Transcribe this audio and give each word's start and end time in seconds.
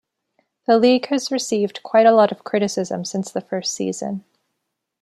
The 0.65 0.79
league 0.79 1.09
has 1.09 1.31
received 1.31 1.83
quite 1.83 2.07
a 2.07 2.11
lot 2.11 2.31
of 2.31 2.43
criticism 2.43 3.05
since 3.05 3.31
the 3.31 3.39
first 3.41 3.71
season. 3.75 4.23